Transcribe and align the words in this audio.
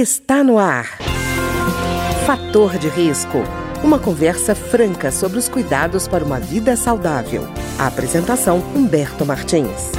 está 0.00 0.44
no 0.44 0.58
ar. 0.58 0.84
Fator 2.26 2.76
de 2.78 2.88
risco. 2.88 3.38
Uma 3.82 3.98
conversa 3.98 4.54
franca 4.54 5.10
sobre 5.10 5.38
os 5.38 5.48
cuidados 5.48 6.06
para 6.06 6.24
uma 6.24 6.38
vida 6.38 6.76
saudável. 6.76 7.42
A 7.80 7.86
apresentação 7.86 8.58
Humberto 8.74 9.24
Martins. 9.24 9.92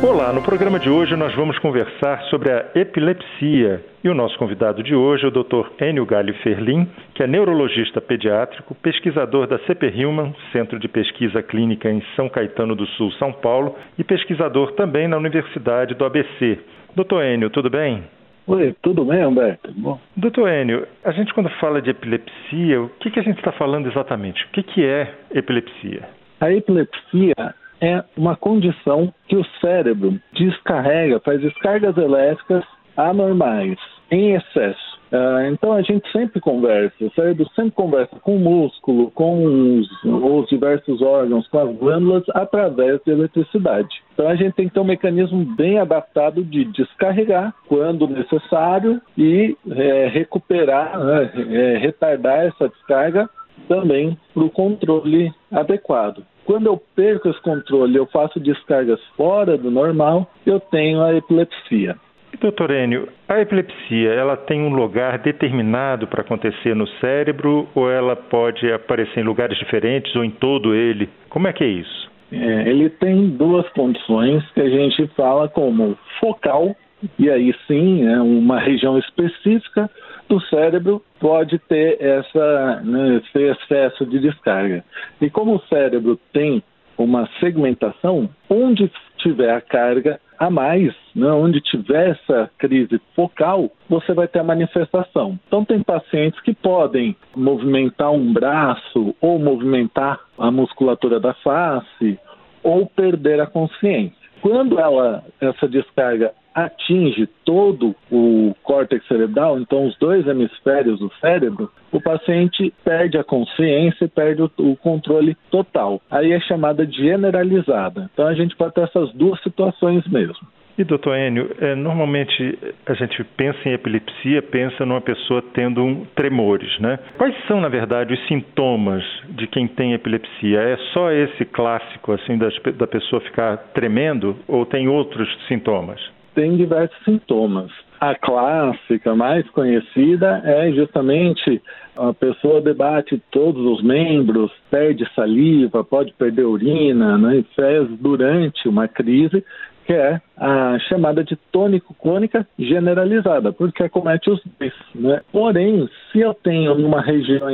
Olá, 0.00 0.32
no 0.32 0.42
programa 0.42 0.78
de 0.78 0.88
hoje 0.88 1.16
nós 1.16 1.34
vamos 1.34 1.58
conversar 1.58 2.22
sobre 2.30 2.52
a 2.52 2.66
epilepsia. 2.76 3.84
E 4.04 4.08
o 4.08 4.14
nosso 4.14 4.38
convidado 4.38 4.80
de 4.80 4.94
hoje 4.94 5.24
é 5.24 5.28
o 5.28 5.32
Dr. 5.32 5.72
Enio 5.82 6.06
Galli 6.06 6.32
Ferlin, 6.34 6.88
que 7.14 7.22
é 7.24 7.26
neurologista 7.26 8.00
pediátrico, 8.00 8.76
pesquisador 8.76 9.48
da 9.48 9.58
CP 9.66 9.88
Hillman, 9.88 10.32
Centro 10.52 10.78
de 10.78 10.86
Pesquisa 10.86 11.42
Clínica 11.42 11.90
em 11.90 12.00
São 12.14 12.28
Caetano 12.28 12.76
do 12.76 12.86
Sul, 12.86 13.10
São 13.18 13.32
Paulo, 13.32 13.74
e 13.98 14.04
pesquisador 14.04 14.70
também 14.72 15.08
na 15.08 15.16
Universidade 15.16 15.94
do 15.94 16.04
ABC. 16.04 16.60
Doutor 16.94 17.24
Enio, 17.24 17.50
tudo 17.50 17.68
bem? 17.68 18.04
Oi, 18.48 18.74
tudo 18.80 19.04
bem, 19.04 19.26
Humberto? 19.26 19.70
Bom. 19.76 20.00
Doutor 20.16 20.48
Enio, 20.48 20.88
a 21.04 21.12
gente 21.12 21.34
quando 21.34 21.50
fala 21.60 21.82
de 21.82 21.90
epilepsia, 21.90 22.80
o 22.80 22.88
que, 22.98 23.10
que 23.10 23.20
a 23.20 23.22
gente 23.22 23.36
está 23.36 23.52
falando 23.52 23.86
exatamente? 23.86 24.42
O 24.46 24.48
que, 24.52 24.62
que 24.62 24.86
é 24.86 25.14
epilepsia? 25.34 26.08
A 26.40 26.50
epilepsia 26.50 27.34
é 27.78 28.02
uma 28.16 28.36
condição 28.36 29.12
que 29.28 29.36
o 29.36 29.44
cérebro 29.60 30.18
descarrega, 30.32 31.20
faz 31.20 31.42
descargas 31.42 31.94
elétricas 31.98 32.64
anormais, 32.96 33.78
em 34.10 34.34
excesso. 34.34 34.98
Uh, 35.10 35.50
então 35.50 35.72
a 35.72 35.80
gente 35.80 36.10
sempre 36.12 36.38
conversa, 36.38 36.94
o 37.00 37.10
cérebro 37.12 37.48
sempre 37.54 37.70
conversa 37.70 38.14
com 38.20 38.36
o 38.36 38.38
músculo, 38.38 39.10
com 39.12 39.78
os, 39.78 40.04
os, 40.04 40.46
diversos 40.48 41.00
órgãos, 41.00 41.48
com 41.48 41.58
as 41.58 41.76
glândulas, 41.76 42.24
através 42.34 43.00
da 43.04 43.12
eletricidade. 43.12 44.02
Então 44.12 44.28
a 44.28 44.34
gente 44.34 44.52
tem 44.52 44.68
que 44.68 44.74
ter 44.74 44.80
um 44.80 44.84
mecanismo 44.84 45.46
bem 45.56 45.78
adaptado 45.78 46.44
de 46.44 46.66
descarregar 46.66 47.54
quando 47.66 48.06
necessário 48.06 49.00
e 49.16 49.56
é, 49.70 50.08
recuperar, 50.08 50.98
né, 51.02 51.30
é, 51.52 51.78
retardar 51.78 52.40
essa 52.40 52.68
descarga 52.68 53.30
também 53.66 54.16
para 54.34 54.44
o 54.44 54.50
controle 54.50 55.32
adequado. 55.50 56.22
Quando 56.44 56.66
eu 56.66 56.80
perco 56.94 57.28
esse 57.28 57.40
controle, 57.42 57.96
eu 57.96 58.06
faço 58.06 58.38
descargas 58.40 59.00
fora 59.16 59.56
do 59.56 59.70
normal, 59.70 60.30
eu 60.46 60.60
tenho 60.60 61.02
a 61.02 61.14
epilepsia. 61.14 61.96
Doutor 62.40 62.70
Enio, 62.70 63.08
a 63.28 63.40
epilepsia, 63.40 64.10
ela 64.12 64.36
tem 64.36 64.62
um 64.62 64.72
lugar 64.72 65.18
determinado 65.18 66.06
para 66.06 66.20
acontecer 66.20 66.74
no 66.74 66.86
cérebro 67.00 67.68
ou 67.74 67.90
ela 67.90 68.14
pode 68.14 68.70
aparecer 68.70 69.20
em 69.20 69.24
lugares 69.24 69.58
diferentes 69.58 70.14
ou 70.14 70.24
em 70.24 70.30
todo 70.30 70.72
ele? 70.72 71.08
Como 71.28 71.48
é 71.48 71.52
que 71.52 71.64
é 71.64 71.66
isso? 71.66 72.08
É, 72.30 72.68
ele 72.68 72.90
tem 72.90 73.30
duas 73.30 73.68
condições 73.70 74.48
que 74.52 74.60
a 74.60 74.68
gente 74.68 75.06
fala 75.16 75.48
como 75.48 75.98
focal, 76.20 76.76
e 77.18 77.28
aí 77.28 77.52
sim, 77.66 78.06
é 78.06 78.20
uma 78.20 78.60
região 78.60 78.96
específica 78.96 79.90
do 80.28 80.40
cérebro 80.42 81.02
pode 81.18 81.58
ter 81.58 82.00
essa, 82.00 82.80
né, 82.84 83.16
esse 83.16 83.42
excesso 83.42 84.06
de 84.06 84.20
descarga. 84.20 84.84
E 85.20 85.28
como 85.28 85.56
o 85.56 85.62
cérebro 85.62 86.20
tem 86.32 86.62
uma 86.96 87.28
segmentação, 87.40 88.28
onde 88.48 88.90
tiver 89.16 89.50
a 89.50 89.60
carga 89.60 90.20
a 90.38 90.48
mais, 90.48 90.94
né, 91.14 91.30
onde 91.32 91.60
tiver 91.60 92.10
essa 92.10 92.50
crise 92.58 93.00
focal, 93.14 93.70
você 93.88 94.12
vai 94.12 94.28
ter 94.28 94.38
a 94.38 94.44
manifestação. 94.44 95.38
Então, 95.46 95.64
tem 95.64 95.82
pacientes 95.82 96.40
que 96.40 96.54
podem 96.54 97.16
movimentar 97.34 98.12
um 98.12 98.32
braço 98.32 99.14
ou 99.20 99.38
movimentar 99.38 100.20
a 100.38 100.50
musculatura 100.50 101.18
da 101.18 101.34
face 101.34 102.18
ou 102.62 102.86
perder 102.86 103.40
a 103.40 103.46
consciência. 103.46 104.16
Quando 104.40 104.78
ela, 104.78 105.24
essa 105.40 105.68
descarga 105.68 106.32
atinge 106.64 107.28
todo 107.44 107.94
o 108.10 108.54
córtex 108.62 109.06
cerebral, 109.06 109.58
então 109.58 109.86
os 109.86 109.96
dois 109.98 110.26
hemisférios 110.26 110.98
do 110.98 111.10
cérebro, 111.20 111.70
o 111.92 112.00
paciente 112.00 112.72
perde 112.84 113.18
a 113.18 113.24
consciência 113.24 114.04
e 114.04 114.08
perde 114.08 114.42
o, 114.42 114.76
controle 114.76 115.36
total. 115.50 116.00
Aí 116.10 116.32
é 116.32 116.40
chamada 116.40 116.86
de 116.86 116.96
generalizada. 116.96 118.10
Então 118.12 118.26
a 118.26 118.34
gente 118.34 118.56
pode 118.56 118.74
ter 118.74 118.82
essas 118.82 119.12
duas 119.12 119.40
situações 119.42 120.06
mesmo. 120.08 120.46
E, 120.78 120.84
doutor 120.84 121.18
Enio, 121.18 121.50
é, 121.60 121.74
normalmente 121.74 122.56
a 122.86 122.94
gente 122.94 123.24
pensa 123.36 123.58
em 123.68 123.72
epilepsia, 123.72 124.40
pensa 124.40 124.86
numa 124.86 125.00
pessoa 125.00 125.42
tendo 125.52 125.82
um 125.82 126.04
tremores, 126.14 126.78
né? 126.78 127.00
Quais 127.16 127.34
são, 127.48 127.60
na 127.60 127.68
verdade, 127.68 128.14
os 128.14 128.28
sintomas 128.28 129.02
de 129.30 129.48
quem 129.48 129.66
tem 129.66 129.92
epilepsia? 129.92 130.60
É 130.60 130.76
só 130.92 131.10
esse 131.10 131.44
clássico, 131.46 132.12
assim, 132.12 132.38
da, 132.38 132.48
da 132.76 132.86
pessoa 132.86 133.20
ficar 133.22 133.56
tremendo 133.74 134.36
ou 134.46 134.64
tem 134.64 134.86
outros 134.86 135.28
sintomas? 135.48 136.00
Tem 136.38 136.56
diversos 136.56 136.96
sintomas. 137.04 137.68
A 137.98 138.14
clássica 138.14 139.12
mais 139.12 139.44
conhecida 139.50 140.40
é 140.44 140.70
justamente 140.70 141.60
a 141.96 142.14
pessoa 142.14 142.60
debate 142.60 143.20
todos 143.32 143.60
os 143.66 143.82
membros, 143.82 144.52
perde 144.70 145.04
saliva, 145.16 145.82
pode 145.82 146.12
perder 146.12 146.44
urina, 146.44 147.18
né, 147.18 147.38
e 147.38 147.42
fez 147.56 147.88
durante 147.98 148.68
uma 148.68 148.86
crise, 148.86 149.44
que 149.84 149.92
é 149.92 150.20
a 150.36 150.78
chamada 150.88 151.24
de 151.24 151.34
tônico-clônica 151.50 152.46
generalizada, 152.56 153.52
porque 153.52 153.82
acomete 153.82 154.30
os 154.30 154.40
dois. 154.60 154.72
Né? 154.94 155.20
Porém, 155.32 155.88
se 156.12 156.20
eu 156.20 156.34
tenho 156.34 156.76
numa 156.76 157.00
região 157.00 157.48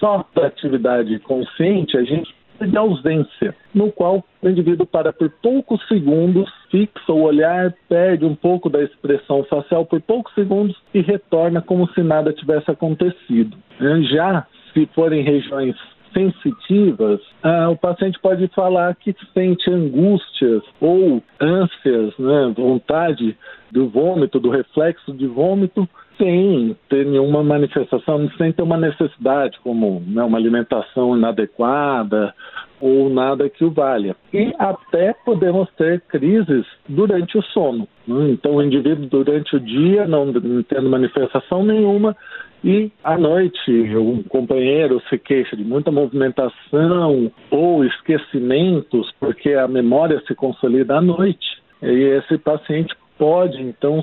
só 0.00 0.24
da 0.34 0.48
atividade 0.48 1.16
consciente, 1.20 1.96
a 1.96 2.02
gente 2.02 2.34
de 2.64 2.76
ausência, 2.76 3.54
no 3.74 3.90
qual 3.90 4.24
o 4.42 4.48
indivíduo 4.48 4.86
para 4.86 5.12
por 5.12 5.28
poucos 5.42 5.86
segundos, 5.88 6.50
fixa 6.70 7.12
o 7.12 7.22
olhar, 7.22 7.74
perde 7.88 8.24
um 8.24 8.34
pouco 8.34 8.70
da 8.70 8.82
expressão 8.82 9.44
facial 9.44 9.84
por 9.84 10.00
poucos 10.00 10.32
segundos 10.34 10.76
e 10.94 11.00
retorna 11.00 11.60
como 11.60 11.88
se 11.92 12.02
nada 12.02 12.32
tivesse 12.32 12.70
acontecido. 12.70 13.56
Já 14.10 14.46
se 14.72 14.86
forem 14.94 15.22
regiões 15.22 15.76
sensitivas, 16.12 17.20
ah, 17.42 17.68
o 17.68 17.76
paciente 17.76 18.18
pode 18.20 18.48
falar 18.48 18.94
que 18.94 19.14
sente 19.34 19.70
angústias 19.70 20.62
ou 20.80 21.22
ânsias, 21.38 22.16
né, 22.18 22.54
vontade 22.56 23.36
do 23.70 23.88
vômito, 23.88 24.40
do 24.40 24.48
reflexo 24.48 25.12
de 25.12 25.26
vômito, 25.26 25.86
sem 26.18 26.76
ter 26.88 27.06
nenhuma 27.06 27.42
manifestação, 27.42 28.28
sem 28.36 28.52
ter 28.52 28.62
uma 28.62 28.76
necessidade, 28.76 29.58
como 29.62 30.02
né, 30.06 30.22
uma 30.22 30.38
alimentação 30.38 31.16
inadequada 31.16 32.34
ou 32.80 33.08
nada 33.08 33.48
que 33.48 33.64
o 33.64 33.70
valha. 33.70 34.14
E 34.32 34.54
até 34.58 35.14
podemos 35.24 35.68
ter 35.76 36.00
crises 36.02 36.66
durante 36.88 37.38
o 37.38 37.42
sono. 37.42 37.88
Né? 38.06 38.30
Então, 38.30 38.56
o 38.56 38.62
indivíduo, 38.62 39.06
durante 39.06 39.56
o 39.56 39.60
dia, 39.60 40.06
não 40.06 40.32
tendo 40.68 40.90
manifestação 40.90 41.64
nenhuma, 41.64 42.16
e 42.64 42.90
à 43.04 43.16
noite 43.16 43.70
um 43.96 44.22
companheiro 44.24 45.00
se 45.08 45.18
queixa 45.18 45.56
de 45.56 45.64
muita 45.64 45.90
movimentação 45.90 47.30
ou 47.50 47.84
esquecimentos, 47.84 49.12
porque 49.20 49.52
a 49.52 49.68
memória 49.68 50.20
se 50.26 50.34
consolida 50.34 50.96
à 50.96 51.00
noite. 51.00 51.46
E 51.82 51.86
esse 51.86 52.38
paciente 52.38 52.94
pode 53.18 53.62
então 53.62 54.02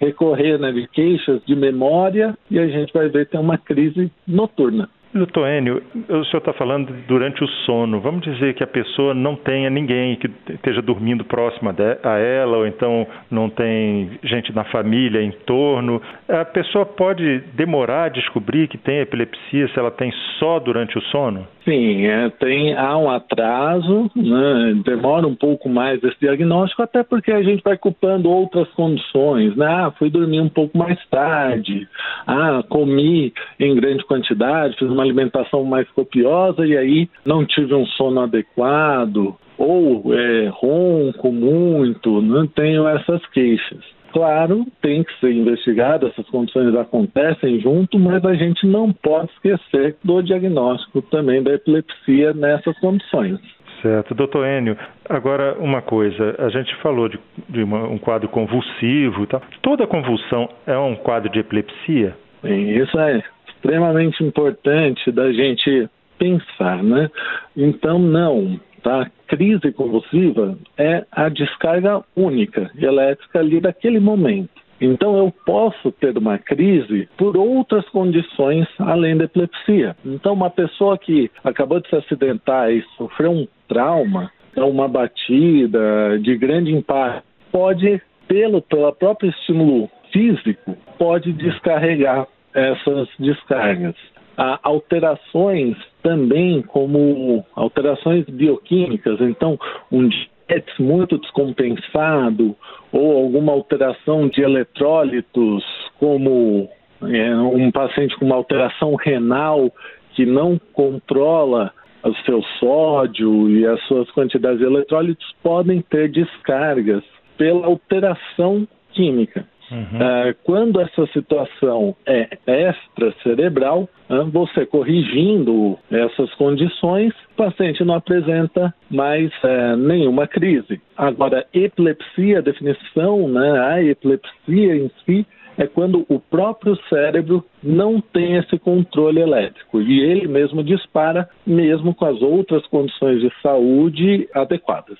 recorrer 0.00 0.58
né, 0.58 0.72
de 0.72 0.86
queixas 0.88 1.42
de 1.44 1.54
memória 1.54 2.36
e 2.50 2.58
a 2.58 2.66
gente 2.66 2.92
vai 2.92 3.08
ver 3.08 3.26
que 3.26 3.32
tem 3.32 3.40
uma 3.40 3.58
crise 3.58 4.10
noturna. 4.26 4.88
Doutor 5.12 5.48
Enio, 5.48 5.82
o 6.08 6.24
senhor 6.26 6.38
está 6.38 6.52
falando 6.52 6.94
durante 7.08 7.42
o 7.42 7.48
sono. 7.66 8.00
Vamos 8.00 8.22
dizer 8.22 8.54
que 8.54 8.62
a 8.62 8.66
pessoa 8.66 9.12
não 9.12 9.34
tenha 9.34 9.68
ninguém 9.68 10.14
que 10.14 10.30
esteja 10.48 10.80
dormindo 10.80 11.24
próximo 11.24 11.74
a 12.04 12.18
ela, 12.18 12.58
ou 12.58 12.66
então 12.66 13.04
não 13.28 13.50
tem 13.50 14.08
gente 14.22 14.54
na 14.54 14.62
família 14.62 15.20
em 15.20 15.32
torno. 15.44 16.00
A 16.28 16.44
pessoa 16.44 16.86
pode 16.86 17.40
demorar 17.54 18.04
a 18.04 18.08
descobrir 18.08 18.68
que 18.68 18.78
tem 18.78 19.00
epilepsia 19.00 19.66
se 19.66 19.78
ela 19.80 19.90
tem 19.90 20.12
só 20.38 20.60
durante 20.60 20.96
o 20.96 21.02
sono? 21.02 21.44
Sim, 21.64 22.06
é, 22.06 22.30
tem, 22.30 22.74
há 22.74 22.96
um 22.96 23.10
atraso, 23.10 24.10
né, 24.16 24.80
demora 24.82 25.26
um 25.26 25.34
pouco 25.34 25.68
mais 25.68 26.02
esse 26.02 26.18
diagnóstico, 26.18 26.82
até 26.82 27.02
porque 27.02 27.30
a 27.30 27.42
gente 27.42 27.62
vai 27.62 27.76
culpando 27.76 28.30
outras 28.30 28.68
condições. 28.70 29.54
Né? 29.54 29.66
Ah, 29.66 29.92
fui 29.98 30.08
dormir 30.08 30.40
um 30.40 30.48
pouco 30.48 30.76
mais 30.76 30.98
tarde, 31.08 31.86
ah, 32.26 32.62
comi 32.68 33.32
em 33.58 33.74
grande 33.74 34.04
quantidade, 34.04 34.76
fiz 34.78 34.88
uma 34.88 35.02
alimentação 35.02 35.62
mais 35.64 35.88
copiosa 35.90 36.66
e 36.66 36.76
aí 36.76 37.08
não 37.26 37.44
tive 37.44 37.74
um 37.74 37.84
sono 37.86 38.20
adequado, 38.20 39.36
ou 39.58 40.14
é, 40.14 40.48
ronco 40.48 41.30
muito, 41.30 42.22
não 42.22 42.46
tenho 42.46 42.88
essas 42.88 43.24
queixas. 43.26 43.84
Claro, 44.12 44.66
tem 44.82 45.04
que 45.04 45.20
ser 45.20 45.32
investigado, 45.32 46.08
essas 46.08 46.28
condições 46.30 46.74
acontecem 46.74 47.60
junto, 47.60 47.98
mas 47.98 48.24
a 48.24 48.34
gente 48.34 48.66
não 48.66 48.92
pode 48.92 49.30
esquecer 49.32 49.96
do 50.02 50.20
diagnóstico 50.20 51.00
também 51.02 51.42
da 51.42 51.52
epilepsia 51.54 52.32
nessas 52.34 52.76
condições. 52.80 53.38
Certo. 53.82 54.14
Doutor 54.14 54.46
Enio, 54.46 54.76
agora 55.08 55.56
uma 55.58 55.80
coisa, 55.80 56.34
a 56.38 56.48
gente 56.50 56.74
falou 56.76 57.08
de, 57.08 57.18
de 57.48 57.62
uma, 57.62 57.86
um 57.88 57.98
quadro 57.98 58.28
convulsivo 58.28 59.22
e 59.22 59.26
tal. 59.26 59.42
Toda 59.62 59.86
convulsão 59.86 60.48
é 60.66 60.76
um 60.76 60.96
quadro 60.96 61.30
de 61.30 61.38
epilepsia? 61.38 62.14
Sim, 62.42 62.70
isso 62.70 62.98
é 62.98 63.22
extremamente 63.48 64.22
importante 64.22 65.10
da 65.12 65.32
gente 65.32 65.88
pensar, 66.18 66.82
né? 66.82 67.10
Então, 67.56 67.98
não, 67.98 68.60
tá? 68.82 69.10
Crise 69.26 69.72
convulsiva 69.72 70.58
é 70.76 71.04
a 71.10 71.28
descarga 71.28 72.02
única 72.16 72.70
elétrica 72.78 73.38
ali 73.38 73.60
daquele 73.60 74.00
momento. 74.00 74.60
Então 74.80 75.16
eu 75.18 75.32
posso 75.44 75.92
ter 75.92 76.16
uma 76.16 76.38
crise 76.38 77.06
por 77.18 77.36
outras 77.36 77.86
condições 77.90 78.66
além 78.78 79.16
da 79.16 79.24
epilepsia. 79.24 79.94
Então 80.04 80.32
uma 80.32 80.48
pessoa 80.48 80.96
que 80.96 81.30
acabou 81.44 81.80
de 81.80 81.88
se 81.88 81.96
acidentar 81.96 82.72
e 82.72 82.82
sofreu 82.96 83.30
um 83.30 83.46
trauma, 83.68 84.30
uma 84.56 84.88
batida 84.88 86.18
de 86.20 86.36
grande 86.36 86.72
impacto, 86.72 87.24
pode, 87.52 88.00
pelo, 88.26 88.62
pelo 88.62 88.92
próprio 88.92 89.30
estímulo 89.30 89.90
físico, 90.10 90.76
pode 90.98 91.32
descarregar 91.32 92.26
essas 92.54 93.08
descargas. 93.18 93.94
Há 94.42 94.58
alterações 94.62 95.76
também 96.02 96.62
como 96.62 97.44
alterações 97.54 98.24
bioquímicas, 98.24 99.20
então 99.20 99.58
um 99.92 100.08
diabetes 100.08 100.78
muito 100.78 101.18
descompensado 101.18 102.56
ou 102.90 103.18
alguma 103.18 103.52
alteração 103.52 104.28
de 104.28 104.40
eletrólitos, 104.40 105.62
como 105.98 106.70
é, 107.02 107.36
um 107.36 107.70
paciente 107.70 108.16
com 108.16 108.24
uma 108.24 108.36
alteração 108.36 108.94
renal 108.94 109.70
que 110.14 110.24
não 110.24 110.58
controla 110.72 111.70
o 112.02 112.14
seu 112.24 112.42
sódio 112.58 113.50
e 113.50 113.66
as 113.66 113.78
suas 113.82 114.10
quantidades 114.12 114.60
de 114.60 114.64
eletrólitos 114.64 115.36
podem 115.42 115.82
ter 115.82 116.10
descargas 116.10 117.04
pela 117.36 117.66
alteração 117.66 118.66
química. 118.92 119.46
Uhum. 119.70 119.78
Uh, 119.82 120.34
quando 120.44 120.80
essa 120.80 121.06
situação 121.12 121.94
é 122.06 122.28
extracerebral, 122.46 123.88
uh, 124.08 124.24
você 124.26 124.66
corrigindo 124.66 125.78
essas 125.90 126.32
condições, 126.34 127.12
o 127.32 127.36
paciente 127.36 127.84
não 127.84 127.94
apresenta 127.94 128.74
mais 128.90 129.30
uh, 129.44 129.76
nenhuma 129.76 130.26
crise. 130.26 130.80
Agora, 130.96 131.46
epilepsia, 131.54 132.38
a 132.38 132.42
definição, 132.42 133.28
né, 133.28 133.60
a 133.60 133.82
epilepsia 133.82 134.76
em 134.76 134.90
si, 135.04 135.26
é 135.60 135.66
quando 135.66 136.06
o 136.08 136.18
próprio 136.18 136.74
cérebro 136.88 137.44
não 137.62 138.00
tem 138.00 138.36
esse 138.36 138.58
controle 138.58 139.20
elétrico 139.20 139.80
e 139.80 140.00
ele 140.00 140.26
mesmo 140.26 140.64
dispara, 140.64 141.28
mesmo 141.46 141.94
com 141.94 142.06
as 142.06 142.22
outras 142.22 142.66
condições 142.68 143.20
de 143.20 143.30
saúde 143.42 144.26
adequadas. 144.32 144.98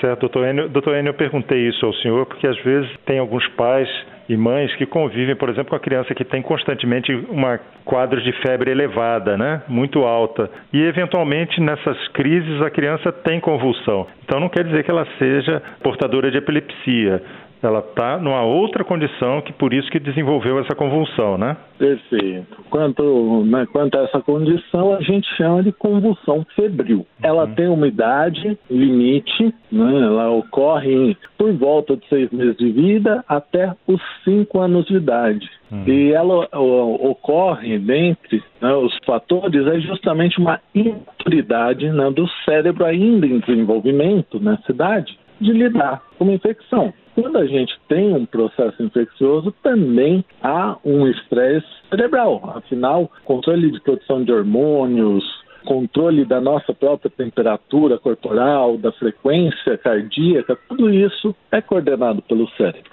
Certo, 0.00 0.20
doutor 0.20 0.46
Enio. 0.46 0.68
Doutor 0.68 0.96
Enio, 0.96 1.10
eu 1.10 1.14
perguntei 1.14 1.68
isso 1.68 1.84
ao 1.86 1.94
senhor 1.94 2.26
porque 2.26 2.46
às 2.46 2.58
vezes 2.62 2.90
tem 3.06 3.18
alguns 3.18 3.46
pais 3.48 3.88
e 4.28 4.36
mães 4.36 4.74
que 4.76 4.84
convivem, 4.84 5.34
por 5.34 5.48
exemplo, 5.48 5.70
com 5.70 5.76
a 5.76 5.80
criança 5.80 6.14
que 6.14 6.22
tem 6.24 6.42
constantemente 6.42 7.10
uma 7.30 7.58
quadro 7.82 8.20
de 8.20 8.30
febre 8.42 8.70
elevada, 8.70 9.38
né, 9.38 9.62
muito 9.66 10.00
alta, 10.00 10.50
e 10.70 10.82
eventualmente 10.82 11.58
nessas 11.62 11.96
crises 12.08 12.60
a 12.60 12.68
criança 12.68 13.10
tem 13.10 13.40
convulsão. 13.40 14.06
Então 14.22 14.38
não 14.38 14.50
quer 14.50 14.64
dizer 14.64 14.84
que 14.84 14.90
ela 14.90 15.06
seja 15.18 15.62
portadora 15.82 16.30
de 16.30 16.36
epilepsia, 16.36 17.22
ela 17.62 17.80
está 17.80 18.18
numa 18.18 18.42
outra 18.42 18.84
condição 18.84 19.40
que 19.42 19.52
por 19.52 19.72
isso 19.72 19.90
que 19.90 19.98
desenvolveu 19.98 20.58
essa 20.58 20.74
convulsão, 20.74 21.36
né? 21.36 21.56
Perfeito. 21.78 22.56
Quanto, 22.70 23.44
né, 23.44 23.66
quanto 23.72 23.98
a 23.98 24.02
essa 24.02 24.20
condição, 24.20 24.94
a 24.94 25.00
gente 25.00 25.26
chama 25.36 25.62
de 25.62 25.72
convulsão 25.72 26.44
febril. 26.54 27.06
Ela 27.22 27.44
uhum. 27.44 27.54
tem 27.54 27.68
uma 27.68 27.86
idade 27.86 28.58
limite, 28.70 29.54
né, 29.70 30.02
ela 30.02 30.30
ocorre 30.30 31.16
por 31.36 31.52
volta 31.52 31.96
de 31.96 32.06
seis 32.08 32.30
meses 32.30 32.56
de 32.56 32.70
vida 32.70 33.24
até 33.28 33.72
os 33.86 34.00
cinco 34.24 34.60
anos 34.60 34.86
de 34.86 34.96
idade. 34.96 35.48
Uhum. 35.70 35.84
E 35.86 36.12
ela 36.12 36.48
o, 36.54 37.10
ocorre 37.10 37.78
dentre 37.78 38.42
né, 38.60 38.72
os 38.74 38.96
fatores 39.04 39.66
é 39.66 39.80
justamente 39.80 40.38
uma 40.38 40.60
imaturidade 40.74 41.90
né, 41.90 42.10
do 42.10 42.26
cérebro 42.44 42.84
ainda 42.84 43.26
em 43.26 43.38
desenvolvimento 43.40 44.40
nessa 44.40 44.72
idade 44.72 45.18
de 45.40 45.52
lidar 45.52 46.02
com 46.16 46.24
uma 46.24 46.34
infecção. 46.34 46.92
Quando 47.14 47.38
a 47.38 47.46
gente 47.46 47.76
tem 47.88 48.14
um 48.14 48.24
processo 48.24 48.82
infeccioso, 48.82 49.52
também 49.62 50.24
há 50.42 50.76
um 50.84 51.06
estresse 51.06 51.66
cerebral. 51.90 52.54
Afinal, 52.56 53.10
controle 53.24 53.70
de 53.70 53.80
produção 53.80 54.22
de 54.22 54.32
hormônios, 54.32 55.24
controle 55.64 56.24
da 56.24 56.40
nossa 56.40 56.72
própria 56.72 57.10
temperatura 57.10 57.98
corporal, 57.98 58.78
da 58.78 58.92
frequência 58.92 59.76
cardíaca, 59.78 60.56
tudo 60.68 60.90
isso 60.90 61.34
é 61.50 61.60
coordenado 61.60 62.22
pelo 62.22 62.48
cérebro. 62.50 62.90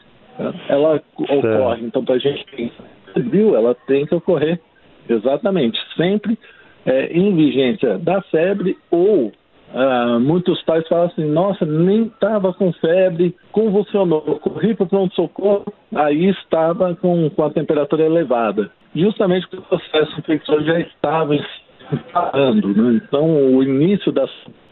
Ela 0.67 1.01
ocorre, 1.17 1.85
então, 1.85 2.03
para 2.03 2.15
a 2.15 2.19
gente 2.19 2.45
pensar 2.45 2.83
viu, 3.21 3.55
ela 3.55 3.75
tem 3.87 4.05
que 4.05 4.15
ocorrer 4.15 4.59
exatamente 5.07 5.79
sempre 5.95 6.37
é, 6.85 7.07
em 7.17 7.35
vigência 7.35 7.97
da 7.97 8.21
febre 8.23 8.77
ou 8.91 9.31
Uh, 9.75 10.21
muitos 10.21 10.61
pais 10.61 10.87
falam 10.87 11.07
assim: 11.07 11.25
nossa, 11.25 11.65
nem 11.65 12.03
estava 12.03 12.53
com 12.53 12.71
febre, 12.71 13.35
convulsionou, 13.51 14.21
corri 14.39 14.73
para 14.73 14.85
o 14.85 14.87
pronto-socorro, 14.87 15.65
aí 15.93 16.29
estava 16.29 16.95
com, 16.95 17.29
com 17.29 17.43
a 17.43 17.49
temperatura 17.49 18.05
elevada. 18.05 18.71
Justamente 18.95 19.45
porque 19.49 19.57
o 19.57 19.77
processo 19.77 20.17
infeccioso 20.17 20.63
já 20.63 20.79
estava 20.79 21.35
instalando. 21.35 22.69
Né? 22.69 23.01
Então, 23.03 23.53
o 23.53 23.61
início 23.61 24.13
da 24.13 24.25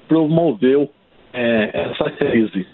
promoveu 0.07 0.89
é, 1.33 1.69
essa 1.73 2.09
crise. 2.11 2.65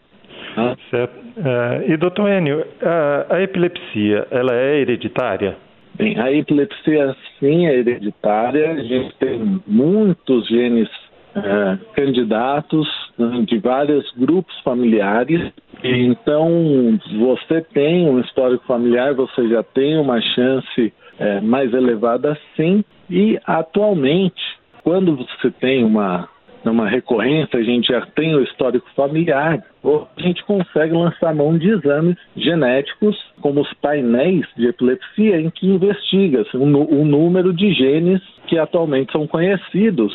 Tá? 0.53 0.77
Certo. 0.91 1.17
Uh, 1.17 1.91
e, 1.91 1.97
doutor 1.97 2.29
Enio, 2.29 2.63
a, 2.83 3.37
a 3.37 3.41
epilepsia, 3.41 4.27
ela 4.29 4.53
é 4.53 4.81
hereditária? 4.81 5.57
Bem, 5.95 6.19
a 6.19 6.31
epilepsia 6.31 7.15
sim 7.39 7.65
é 7.65 7.79
hereditária. 7.79 8.71
A 8.71 8.83
gente 8.83 9.15
tem 9.15 9.61
muitos 9.65 10.47
genes 10.47 10.89
é, 11.43 11.77
candidatos 11.95 12.87
né, 13.17 13.43
de 13.47 13.57
vários 13.59 14.11
grupos 14.17 14.57
familiares. 14.61 15.51
Então, 15.83 16.99
você 17.19 17.61
tem 17.73 18.09
um 18.09 18.19
histórico 18.19 18.65
familiar, 18.65 19.13
você 19.13 19.47
já 19.47 19.63
tem 19.63 19.97
uma 19.97 20.21
chance 20.21 20.93
é, 21.17 21.41
mais 21.41 21.73
elevada, 21.73 22.37
sim. 22.55 22.83
E 23.09 23.39
atualmente, 23.45 24.41
quando 24.83 25.15
você 25.15 25.51
tem 25.51 25.83
uma 25.83 26.27
uma 26.65 26.87
recorrência, 26.87 27.59
a 27.59 27.63
gente 27.63 27.87
já 27.87 28.05
tem 28.05 28.35
o 28.35 28.43
histórico 28.43 28.87
familiar, 28.95 29.63
a 29.83 30.21
gente 30.21 30.43
consegue 30.43 30.93
lançar 30.93 31.33
mão 31.33 31.57
de 31.57 31.69
exames 31.69 32.17
genéticos, 32.35 33.17
como 33.41 33.61
os 33.61 33.73
painéis 33.75 34.45
de 34.57 34.67
epilepsia, 34.67 35.39
em 35.39 35.49
que 35.49 35.67
investiga-se 35.67 36.57
o, 36.57 36.63
o 36.63 37.05
número 37.05 37.53
de 37.53 37.73
genes 37.73 38.21
que 38.47 38.57
atualmente 38.57 39.11
são 39.11 39.25
conhecidos 39.25 40.13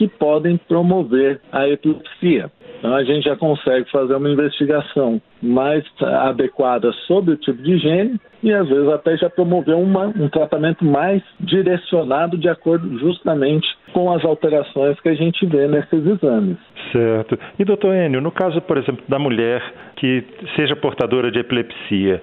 que 0.00 0.08
podem 0.08 0.56
promover 0.56 1.42
a 1.52 1.68
epilepsia. 1.68 2.50
Então, 2.78 2.94
a 2.94 3.04
gente 3.04 3.24
já 3.24 3.36
consegue 3.36 3.90
fazer 3.90 4.14
uma 4.14 4.30
investigação 4.30 5.20
mais 5.42 5.84
adequada 6.00 6.90
sobre 7.06 7.34
o 7.34 7.36
tipo 7.36 7.62
de 7.62 7.76
gene 7.76 8.18
e, 8.42 8.50
às 8.50 8.66
vezes, 8.66 8.88
até 8.88 9.18
já 9.18 9.28
promover 9.28 9.76
uma, 9.76 10.06
um 10.06 10.30
tratamento 10.30 10.82
mais 10.82 11.22
direcionado 11.38 12.38
de 12.38 12.48
acordo 12.48 12.98
justamente 12.98 13.68
com 13.92 14.10
as 14.10 14.24
alterações 14.24 14.98
que 15.00 15.10
a 15.10 15.14
gente 15.14 15.44
vê 15.44 15.68
nesses 15.68 16.06
exames. 16.06 16.56
Certo. 16.92 17.38
E, 17.58 17.64
doutor 17.66 17.94
Enio, 17.94 18.22
no 18.22 18.32
caso, 18.32 18.58
por 18.62 18.78
exemplo, 18.78 19.04
da 19.06 19.18
mulher 19.18 19.62
que 19.96 20.24
seja 20.56 20.74
portadora 20.74 21.30
de 21.30 21.38
epilepsia, 21.38 22.22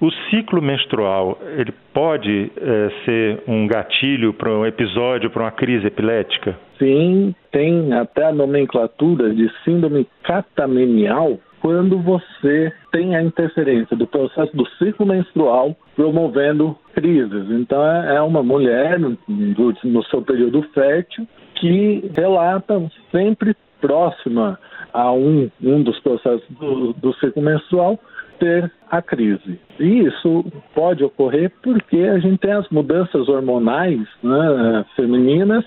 o 0.00 0.12
ciclo 0.30 0.62
menstrual, 0.62 1.40
ele 1.58 1.74
pode 1.92 2.52
é, 2.56 2.90
ser 3.04 3.42
um 3.48 3.66
gatilho 3.66 4.32
para 4.32 4.50
um 4.50 4.64
episódio, 4.64 5.28
para 5.28 5.42
uma 5.42 5.50
crise 5.50 5.88
epilética? 5.88 6.56
Sim, 6.78 7.34
tem 7.50 7.92
até 7.94 8.26
a 8.26 8.32
nomenclatura 8.32 9.34
de 9.34 9.50
síndrome 9.64 10.06
catamenial 10.22 11.38
quando 11.60 11.98
você 11.98 12.72
tem 12.92 13.16
a 13.16 13.22
interferência 13.22 13.96
do 13.96 14.06
processo 14.06 14.54
do 14.56 14.66
ciclo 14.78 15.06
menstrual 15.06 15.74
promovendo 15.96 16.76
crises. 16.94 17.50
Então, 17.50 17.84
é, 17.84 18.16
é 18.16 18.22
uma 18.22 18.42
mulher 18.42 19.00
no, 19.00 20.04
seu 20.04 20.22
período 20.22 20.62
fértil 20.74 21.26
que 21.56 22.10
relata 22.14 22.88
sempre 23.10 23.56
próxima 23.80 24.58
a 24.92 25.12
um, 25.12 25.50
um 25.62 25.82
dos 25.82 25.98
processos 26.00 26.46
do, 26.50 26.92
do 26.92 27.12
ciclo 27.14 27.42
menstrual 27.42 27.98
ter 28.38 28.70
a 28.90 29.02
crise. 29.02 29.58
E 29.80 30.06
isso 30.06 30.44
pode 30.74 31.02
ocorrer 31.02 31.50
porque 31.62 31.98
a 31.98 32.18
gente 32.18 32.38
tem 32.38 32.52
as 32.52 32.68
mudanças 32.68 33.28
hormonais 33.28 34.00
né, 34.22 34.84
femininas, 34.94 35.64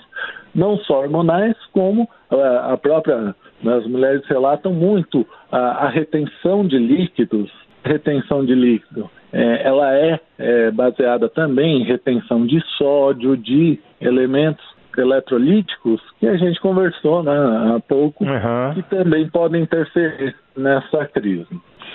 não 0.53 0.77
só 0.77 1.01
hormonais, 1.01 1.55
como 1.71 2.07
a 2.29 2.77
própria. 2.77 3.35
Né, 3.61 3.75
as 3.75 3.85
mulheres 3.87 4.25
relatam 4.27 4.73
muito 4.73 5.25
a, 5.51 5.85
a 5.85 5.89
retenção 5.89 6.65
de 6.65 6.77
líquidos. 6.77 7.51
Retenção 7.83 8.45
de 8.45 8.53
líquido. 8.53 9.09
É, 9.31 9.67
ela 9.67 9.93
é, 9.95 10.19
é 10.37 10.71
baseada 10.71 11.29
também 11.29 11.81
em 11.81 11.83
retenção 11.83 12.45
de 12.45 12.59
sódio, 12.77 13.37
de 13.37 13.79
elementos 14.01 14.65
eletrolíticos 14.97 16.01
que 16.19 16.27
a 16.27 16.35
gente 16.35 16.59
conversou 16.59 17.23
né, 17.23 17.31
há 17.31 17.79
pouco, 17.79 18.25
uhum. 18.25 18.73
que 18.73 18.83
também 18.83 19.29
podem 19.29 19.61
interferir 19.63 20.35
nessa 20.57 21.05
crise. 21.05 21.47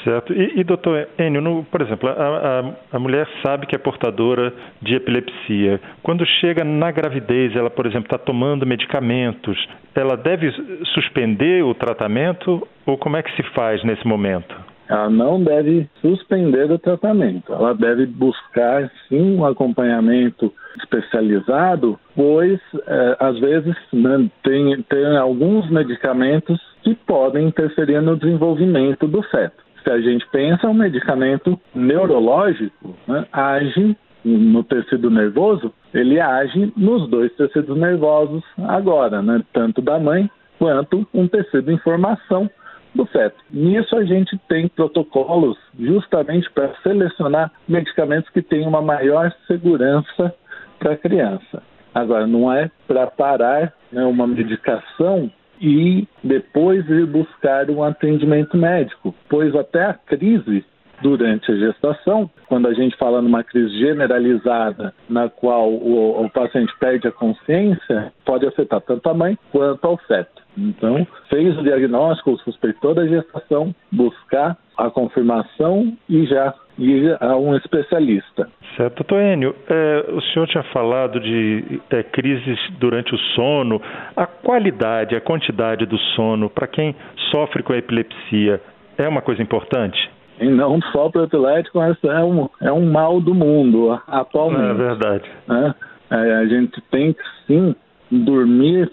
Certo. 0.05 0.35
E, 0.35 0.61
e 0.61 0.65
doutor 0.65 1.09
Enio, 1.19 1.41
no, 1.41 1.65
por 1.65 1.81
exemplo, 1.81 2.11
a, 2.11 2.13
a, 2.13 2.97
a, 2.97 2.99
mulher 2.99 3.27
sabe 3.43 3.67
que 3.67 3.75
é 3.75 3.79
portadora 3.79 4.53
de 4.83 4.95
epilepsia. 4.95 5.81
Quando 6.03 6.27
chega 6.27 6.63
na 6.63 6.91
gravidez, 6.91 7.57
ela, 7.57 7.71
por 7.71 7.87
exemplo, 7.87 8.05
está 8.05 8.19
tomando 8.19 8.67
medicamentos, 8.67 9.57
ela 9.95 10.15
deve 10.15 10.53
suspender 10.93 11.65
o 11.65 11.75
tratamento 11.75 12.69
ou 12.85 12.99
como 12.99 13.17
é 13.17 13.23
que 13.23 13.35
se 13.35 13.43
faz 13.55 13.83
nesse 13.83 14.07
momento? 14.07 14.55
ela 14.89 15.09
não 15.09 15.43
deve 15.43 15.89
suspender 16.01 16.71
o 16.71 16.79
tratamento, 16.79 17.53
ela 17.53 17.75
deve 17.75 18.07
buscar 18.07 18.91
sim 19.09 19.39
um 19.39 19.45
acompanhamento 19.45 20.53
especializado, 20.79 21.99
pois 22.15 22.61
é, 22.87 23.17
às 23.19 23.39
vezes 23.39 23.75
né, 23.93 24.29
tem, 24.43 24.83
tem 24.83 25.17
alguns 25.17 25.71
medicamentos 25.71 26.61
que 26.83 26.95
podem 26.95 27.49
interferir 27.49 28.03
no 28.03 28.17
desenvolvimento 28.17 29.07
do 29.09 29.23
feto. 29.23 29.65
Se 29.85 29.91
a 29.91 30.01
gente 30.01 30.27
pensa, 30.29 30.67
um 30.67 30.75
medicamento 30.75 31.61
neurológico 31.75 32.97
né, 33.07 33.27
age 33.31 33.97
no 34.25 34.65
tecido 34.65 35.11
nervoso, 35.11 35.73
ele 35.93 36.19
age 36.19 36.73
nos 36.75 37.09
dois 37.11 37.31
tecidos 37.37 37.77
nervosos 37.77 38.43
agora, 38.59 39.21
né, 39.21 39.43
tanto 39.53 39.83
da 39.83 39.99
mãe 39.99 40.31
quanto 40.59 41.07
um 41.13 41.29
tecido 41.29 41.71
em 41.71 41.79
formação 41.79 42.51
do 42.95 43.05
feto. 43.07 43.37
Nisso 43.51 43.95
a 43.97 44.05
gente 44.05 44.39
tem 44.49 44.69
protocolos 44.69 45.59
justamente 45.79 46.51
para 46.51 46.75
selecionar 46.83 47.53
medicamentos 47.69 48.31
que 48.31 48.41
tenham 48.41 48.69
uma 48.69 48.81
maior 48.81 49.31
segurança 49.47 50.35
para 50.79 50.93
a 50.93 50.97
criança. 50.97 51.63
Agora, 51.95 52.27
não 52.27 52.53
é 52.53 52.71
para 52.89 53.07
parar 53.07 53.73
né, 53.93 54.05
uma 54.05 54.27
medicação 54.27 55.31
e 55.61 56.07
depois 56.23 56.89
ir 56.89 57.07
buscar 57.07 57.71
um 57.71 57.83
atendimento 57.83 58.57
médico, 58.57 59.15
pois 59.29 59.55
até 59.55 59.85
a 59.85 59.95
crise 59.95 60.65
durante 61.03 61.51
a 61.51 61.57
gestação, 61.57 62.31
quando 62.47 62.67
a 62.67 62.73
gente 62.73 62.97
fala 62.97 63.21
numa 63.21 63.45
crise 63.45 63.79
generalizada, 63.79 64.95
na 65.09 65.29
qual 65.29 65.71
o, 65.71 66.25
o 66.25 66.31
paciente 66.31 66.73
perde 66.79 67.09
a 67.09 67.13
consciência, 67.13 68.13
pode 68.25 68.47
afetar 68.47 68.81
tanto 68.81 69.09
a 69.09 69.15
mãe 69.15 69.39
quanto 69.53 69.85
ao 69.85 69.99
feto. 69.99 70.43
Então, 70.57 71.07
fez 71.29 71.57
o 71.59 71.63
diagnóstico, 71.63 72.39
suspeitou 72.39 72.95
da 72.95 73.07
gestação, 73.07 73.75
buscar 73.91 74.57
a 74.77 74.91
confirmação 74.91 75.97
e 76.09 76.27
já 76.27 76.55
ir 76.79 77.17
a 77.21 77.37
um 77.37 77.57
especialista. 77.57 78.49
Certo. 78.77 78.97
Doutor 78.97 79.23
Enio, 79.23 79.55
é, 79.69 80.07
o 80.11 80.21
senhor 80.21 80.47
tinha 80.49 80.65
falado 80.65 81.21
de 81.21 81.81
é, 81.91 82.03
crises 82.03 82.59
durante 82.79 83.15
o 83.15 83.19
sono. 83.35 83.81
A 84.17 84.27
qualidade, 84.27 85.15
a 85.15 85.21
quantidade 85.21 85.87
do 85.87 85.99
sono 86.17 86.51
para 86.51 86.67
quem 86.67 86.95
sofre 87.31 87.63
com 87.63 87.73
a 87.73 87.79
epilepsia 87.79 88.61
é 88.99 89.09
uma 89.09 89.23
coisa 89.23 89.43
importante? 89.43 90.11
E 90.41 90.49
não 90.49 90.81
só 90.93 91.09
para 91.09 91.23
o 91.23 91.25
epilético, 91.25 91.79
mas 91.79 91.97
é 92.03 92.25
um, 92.25 92.49
é 92.61 92.73
um 92.73 92.91
mal 92.91 93.21
do 93.21 93.35
mundo 93.35 93.99
atualmente. 94.07 94.71
É 94.71 94.75
verdade. 94.75 95.31
Né? 95.47 95.75
É, 96.11 96.35
a 96.35 96.47
gente 96.47 96.81
tem 96.91 97.13
que 97.13 97.23
sim 97.47 97.75
dormir 98.11 98.91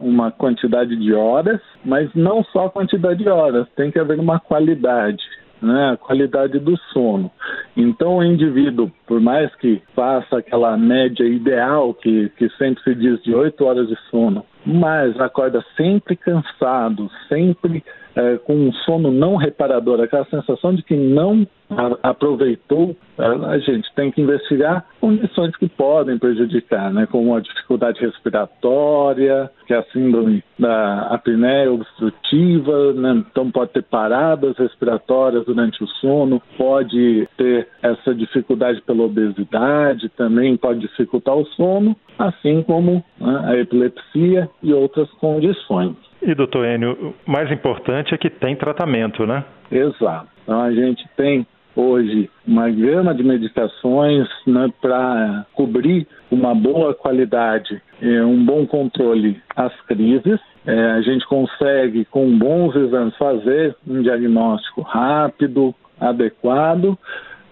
uma 0.00 0.30
quantidade 0.30 0.96
de 0.96 1.12
horas, 1.12 1.60
mas 1.84 2.10
não 2.14 2.42
só 2.44 2.68
quantidade 2.68 3.22
de 3.22 3.28
horas, 3.28 3.66
tem 3.76 3.90
que 3.90 3.98
haver 3.98 4.18
uma 4.18 4.40
qualidade. 4.40 5.22
Né, 5.62 5.90
a 5.90 5.96
qualidade 5.98 6.58
do 6.58 6.74
sono. 6.90 7.30
Então, 7.76 8.16
o 8.16 8.24
indivíduo, 8.24 8.90
por 9.10 9.20
mais 9.20 9.52
que 9.56 9.82
faça 9.92 10.38
aquela 10.38 10.76
média 10.76 11.24
ideal 11.24 11.92
que, 11.92 12.28
que 12.38 12.48
sempre 12.50 12.80
se 12.84 12.94
diz 12.94 13.20
de 13.24 13.34
oito 13.34 13.64
horas 13.64 13.88
de 13.88 13.96
sono, 14.08 14.46
mas 14.64 15.18
acorda 15.18 15.64
sempre 15.76 16.14
cansado, 16.14 17.10
sempre 17.28 17.82
é, 18.14 18.36
com 18.38 18.54
um 18.54 18.72
sono 18.72 19.10
não 19.10 19.36
reparador, 19.36 20.00
aquela 20.00 20.24
sensação 20.26 20.74
de 20.74 20.82
que 20.82 20.94
não 20.94 21.46
a, 21.70 22.10
aproveitou, 22.10 22.96
a, 23.16 23.58
gente 23.58 23.88
tem 23.94 24.10
que 24.10 24.20
investigar 24.20 24.84
condições 25.00 25.54
que 25.56 25.68
podem 25.68 26.18
prejudicar, 26.18 26.92
né, 26.92 27.06
como 27.06 27.34
a 27.34 27.40
dificuldade 27.40 28.00
respiratória, 28.00 29.50
que 29.66 29.72
é 29.72 29.78
a 29.78 29.84
síndrome 29.84 30.42
da 30.58 31.02
apneia 31.02 31.72
obstrutiva, 31.72 32.92
né, 32.94 33.24
então 33.30 33.50
pode 33.50 33.72
ter 33.72 33.82
paradas 33.82 34.56
respiratórias 34.56 35.44
durante 35.44 35.82
o 35.84 35.86
sono, 35.86 36.42
pode 36.58 37.28
ter 37.36 37.68
essa 37.82 38.14
dificuldade 38.14 38.82
pela 39.00 39.06
obesidade, 39.06 40.08
também 40.10 40.56
pode 40.56 40.80
dificultar 40.80 41.34
o 41.34 41.46
sono, 41.46 41.96
assim 42.18 42.62
como 42.62 43.02
né, 43.18 43.42
a 43.46 43.56
epilepsia 43.56 44.48
e 44.62 44.72
outras 44.72 45.10
condições. 45.12 45.96
E, 46.22 46.34
doutor 46.34 46.66
Enio, 46.66 47.14
o 47.26 47.30
mais 47.30 47.50
importante 47.50 48.14
é 48.14 48.18
que 48.18 48.28
tem 48.28 48.54
tratamento, 48.54 49.26
né? 49.26 49.44
Exato. 49.70 50.28
Então, 50.42 50.60
a 50.60 50.70
gente 50.72 51.08
tem 51.16 51.46
hoje 51.74 52.28
uma 52.46 52.68
gama 52.68 53.14
de 53.14 53.22
medicações 53.22 54.28
né, 54.46 54.70
para 54.82 55.46
cobrir 55.54 56.06
uma 56.30 56.54
boa 56.54 56.92
qualidade, 56.92 57.80
um 58.02 58.44
bom 58.44 58.66
controle 58.66 59.40
às 59.56 59.74
crises. 59.82 60.38
É, 60.66 60.90
a 60.90 61.00
gente 61.00 61.26
consegue, 61.26 62.04
com 62.04 62.36
bons 62.36 62.76
exames, 62.76 63.16
fazer 63.16 63.74
um 63.88 64.02
diagnóstico 64.02 64.82
rápido, 64.82 65.74
adequado, 65.98 66.98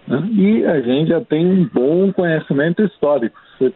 né, 0.09 0.29
e 0.33 0.65
a 0.65 0.81
gente 0.81 1.09
já 1.09 1.21
tem 1.21 1.47
um 1.47 1.69
bom 1.73 2.13
conhecimento 2.13 2.83
histórico. 2.83 3.39
Você 3.59 3.73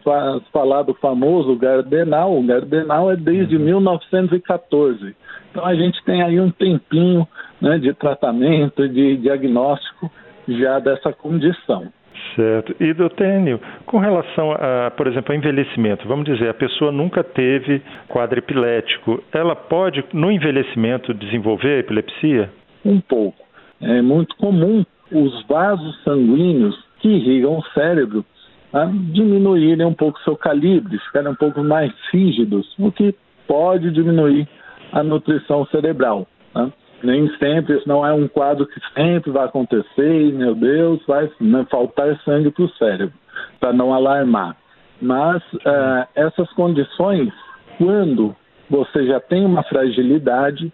falar 0.51 0.83
do 0.83 0.93
famoso 0.95 1.55
Gardenal, 1.57 2.37
o 2.37 2.43
Gardenal 2.43 3.11
é 3.11 3.15
desde 3.15 3.57
1914. 3.57 5.03
Uhum. 5.03 5.11
Então 5.51 5.65
a 5.65 5.75
gente 5.75 6.03
tem 6.03 6.23
aí 6.23 6.39
um 6.39 6.49
tempinho 6.49 7.27
né, 7.61 7.77
de 7.77 7.93
tratamento, 7.93 8.87
de 8.89 9.17
diagnóstico 9.17 10.11
já 10.47 10.79
dessa 10.79 11.13
condição. 11.13 11.91
Certo. 12.35 12.75
E, 12.79 12.93
Dotênio, 12.93 13.59
com 13.85 13.99
relação 13.99 14.51
a, 14.53 14.91
por 14.91 15.07
exemplo, 15.07 15.33
ao 15.33 15.37
envelhecimento, 15.37 16.07
vamos 16.07 16.25
dizer, 16.25 16.49
a 16.49 16.53
pessoa 16.53 16.91
nunca 16.91 17.23
teve 17.23 17.81
quadro 18.07 18.39
epilético, 18.39 19.23
ela 19.31 19.55
pode, 19.55 20.03
no 20.13 20.31
envelhecimento, 20.31 21.13
desenvolver 21.13 21.75
a 21.75 21.79
epilepsia? 21.79 22.49
Um 22.83 22.99
pouco. 22.99 23.43
É 23.81 24.01
muito 24.01 24.35
comum 24.37 24.83
os 25.11 25.45
vasos 25.45 26.01
sanguíneos 26.03 26.77
que 26.99 27.09
irrigam 27.09 27.57
o 27.57 27.65
cérebro 27.73 28.25
a 28.73 28.85
diminuírem 28.85 29.85
um 29.85 29.93
pouco 29.93 30.19
seu 30.21 30.35
calibre, 30.35 30.97
ficarem 30.97 31.29
um 31.29 31.35
pouco 31.35 31.63
mais 31.63 31.91
rígidos, 32.11 32.73
o 32.79 32.91
que 32.91 33.15
pode 33.47 33.91
diminuir 33.91 34.47
a 34.91 35.03
nutrição 35.03 35.65
cerebral. 35.67 36.25
Né? 36.55 36.71
Nem 37.03 37.29
sempre, 37.37 37.77
isso 37.77 37.87
não 37.87 38.05
é 38.05 38.11
um 38.11 38.27
quadro 38.27 38.65
que 38.65 38.79
sempre 38.95 39.29
vai 39.29 39.45
acontecer, 39.45 40.21
e, 40.21 40.31
meu 40.31 40.55
Deus, 40.55 40.99
vai 41.05 41.29
né, 41.39 41.65
faltar 41.69 42.19
sangue 42.23 42.49
para 42.49 42.63
o 42.63 42.69
cérebro, 42.69 43.13
para 43.59 43.73
não 43.73 43.93
alarmar. 43.93 44.55
Mas 45.01 45.43
uh, 45.53 46.07
essas 46.15 46.49
condições, 46.53 47.31
quando 47.77 48.35
você 48.69 49.05
já 49.05 49.19
tem 49.19 49.45
uma 49.45 49.61
fragilidade 49.63 50.71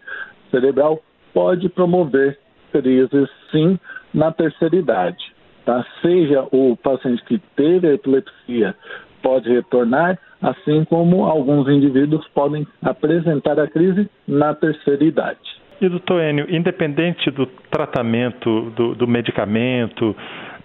cerebral, 0.52 1.02
pode 1.34 1.68
promover 1.68 2.38
crises, 2.72 3.30
sim, 3.52 3.80
na 4.14 4.32
terceira 4.32 4.76
idade 4.76 5.40
tá? 5.70 5.86
Seja 6.02 6.48
o 6.52 6.76
paciente 6.76 7.24
que 7.26 7.38
teve 7.56 7.88
a 7.88 7.94
epilepsia 7.94 8.76
pode 9.22 9.50
retornar, 9.50 10.18
assim 10.42 10.84
como 10.86 11.26
alguns 11.26 11.70
indivíduos 11.70 12.28
podem 12.30 12.66
apresentar 12.82 13.60
a 13.60 13.68
crise 13.68 14.10
na 14.28 14.56
terceira 14.56 15.04
idade. 15.04 15.40
E 15.80 15.88
doutor 15.88 16.24
Enio, 16.24 16.48
independente 16.50 17.30
do 17.30 17.46
tratamento, 17.70 18.72
do, 18.72 18.96
do 18.96 19.08
medicamento, 19.08 20.16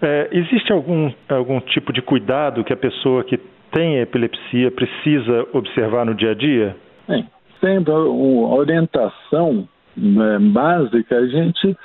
é, 0.00 0.28
existe 0.32 0.72
algum, 0.72 1.12
algum 1.28 1.60
tipo 1.60 1.92
de 1.92 2.00
cuidado 2.00 2.64
que 2.64 2.72
a 2.72 2.76
pessoa 2.76 3.22
que 3.22 3.38
tem 3.70 3.98
epilepsia 3.98 4.70
precisa 4.70 5.46
observar 5.52 6.06
no 6.06 6.14
dia 6.14 6.30
a 6.30 6.34
dia? 6.34 6.76
Bem, 7.06 7.28
sempre 7.60 7.92
a 7.92 7.98
orientação 7.98 9.68
né, 9.96 10.38
básica 10.38 11.16
a 11.16 11.26
gente 11.26 11.76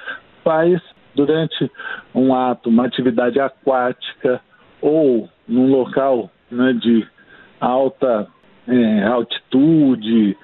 faz 0.43 0.81
durante 1.15 1.69
um 2.13 2.33
ato, 2.33 2.69
uma 2.69 2.85
atividade 2.85 3.39
aquática 3.39 4.41
ou 4.81 5.29
num 5.47 5.69
local 5.69 6.29
né, 6.51 6.73
de 6.73 7.05
alta 7.59 8.27
é, 8.67 9.03
altitude, 9.03 10.37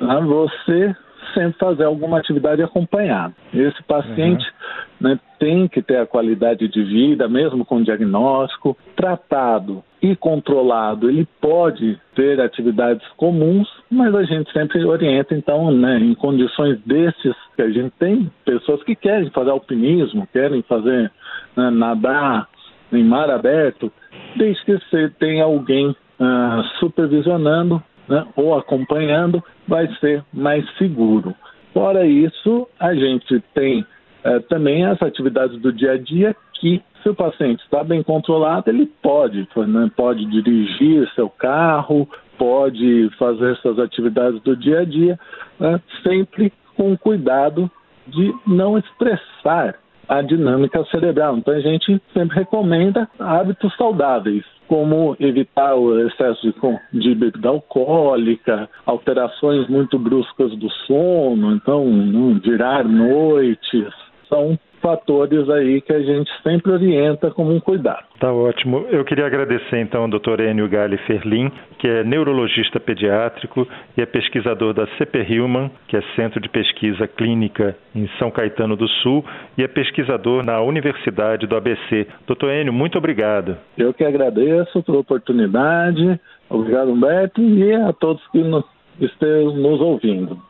né, 0.00 0.20
você 0.20 0.94
sempre 1.34 1.58
fazer 1.58 1.84
alguma 1.84 2.18
atividade 2.18 2.62
acompanhada. 2.62 3.34
Esse 3.52 3.82
paciente 3.84 4.44
uhum. 4.44 4.59
Né, 5.00 5.18
tem 5.38 5.66
que 5.66 5.80
ter 5.80 5.96
a 5.96 6.06
qualidade 6.06 6.68
de 6.68 6.82
vida, 6.82 7.26
mesmo 7.28 7.64
com 7.64 7.82
diagnóstico, 7.82 8.76
tratado 8.94 9.82
e 10.02 10.14
controlado. 10.14 11.08
Ele 11.08 11.26
pode 11.40 11.98
ter 12.14 12.40
atividades 12.40 13.06
comuns, 13.16 13.68
mas 13.90 14.14
a 14.14 14.22
gente 14.24 14.52
sempre 14.52 14.84
orienta, 14.84 15.34
então, 15.34 15.70
né, 15.72 15.98
em 15.98 16.14
condições 16.14 16.78
desses 16.84 17.34
que 17.56 17.62
a 17.62 17.70
gente 17.70 17.92
tem, 17.98 18.30
pessoas 18.44 18.82
que 18.82 18.94
querem 18.94 19.30
fazer 19.30 19.50
alpinismo, 19.50 20.28
querem 20.32 20.62
fazer 20.62 21.10
né, 21.56 21.70
nadar 21.70 22.48
em 22.92 23.04
mar 23.04 23.30
aberto, 23.30 23.90
desde 24.36 24.64
que 24.64 24.78
você 24.78 25.08
tenha 25.18 25.44
alguém 25.44 25.88
uh, 25.88 26.62
supervisionando 26.78 27.82
né, 28.08 28.26
ou 28.36 28.58
acompanhando, 28.58 29.42
vai 29.66 29.86
ser 30.00 30.24
mais 30.32 30.68
seguro. 30.76 31.34
Fora 31.72 32.04
isso, 32.04 32.68
a 32.78 32.92
gente 32.94 33.40
tem 33.54 33.86
é, 34.24 34.38
também 34.40 34.84
as 34.84 35.00
atividades 35.02 35.58
do 35.60 35.72
dia 35.72 35.92
a 35.92 35.98
dia 35.98 36.36
que, 36.54 36.82
se 37.02 37.08
o 37.08 37.14
paciente 37.14 37.62
está 37.64 37.82
bem 37.82 38.02
controlado, 38.02 38.68
ele 38.68 38.86
pode, 39.02 39.48
né, 39.56 39.90
pode 39.96 40.26
dirigir 40.26 41.10
seu 41.14 41.28
carro, 41.28 42.08
pode 42.36 43.10
fazer 43.18 43.52
essas 43.52 43.78
atividades 43.78 44.40
do 44.42 44.54
dia 44.54 44.80
a 44.80 44.84
dia, 44.84 45.18
né, 45.58 45.80
sempre 46.02 46.52
com 46.76 46.96
cuidado 46.96 47.70
de 48.06 48.34
não 48.46 48.76
estressar 48.76 49.76
a 50.08 50.22
dinâmica 50.22 50.84
cerebral. 50.86 51.38
Então 51.38 51.54
a 51.54 51.60
gente 51.60 52.00
sempre 52.12 52.38
recomenda 52.38 53.08
hábitos 53.18 53.74
saudáveis, 53.76 54.44
como 54.66 55.16
evitar 55.20 55.74
o 55.74 56.06
excesso 56.06 56.42
de, 56.42 57.00
de 57.00 57.14
bebida 57.14 57.48
alcoólica, 57.48 58.68
alterações 58.84 59.68
muito 59.68 59.98
bruscas 59.98 60.54
do 60.56 60.68
sono, 60.86 61.52
então 61.52 61.84
não 61.84 62.38
virar 62.40 62.84
noites, 62.84 63.92
são 64.30 64.56
fatores 64.80 65.48
aí 65.50 65.80
que 65.82 65.92
a 65.92 66.00
gente 66.00 66.30
sempre 66.42 66.72
orienta 66.72 67.30
como 67.30 67.54
um 67.54 67.60
cuidado. 67.60 68.04
Tá 68.18 68.32
ótimo. 68.32 68.86
Eu 68.90 69.04
queria 69.04 69.26
agradecer 69.26 69.78
então 69.78 70.02
ao 70.02 70.08
Dr. 70.08 70.40
Enio 70.40 70.68
Gali 70.68 70.96
Ferlin, 71.06 71.50
que 71.78 71.86
é 71.86 72.02
neurologista 72.02 72.80
pediátrico 72.80 73.68
e 73.96 74.00
é 74.00 74.06
pesquisador 74.06 74.72
da 74.72 74.86
CP 74.96 75.22
Hillman, 75.28 75.70
que 75.86 75.96
é 75.96 76.02
Centro 76.16 76.40
de 76.40 76.48
Pesquisa 76.48 77.06
Clínica 77.06 77.76
em 77.94 78.08
São 78.18 78.30
Caetano 78.30 78.76
do 78.76 78.88
Sul, 78.88 79.24
e 79.58 79.62
é 79.62 79.68
pesquisador 79.68 80.42
na 80.42 80.60
Universidade 80.62 81.46
do 81.46 81.56
ABC. 81.56 82.06
Doutor 82.26 82.50
Enio, 82.50 82.72
muito 82.72 82.96
obrigado. 82.96 83.56
Eu 83.76 83.92
que 83.92 84.04
agradeço 84.04 84.82
pela 84.82 84.98
oportunidade. 84.98 86.18
Obrigado, 86.48 86.90
Humberto, 86.90 87.40
e 87.40 87.74
a 87.74 87.92
todos 87.92 88.26
que 88.28 88.38
nos, 88.38 88.64
estejam 89.00 89.56
nos 89.56 89.80
ouvindo. 89.80 90.49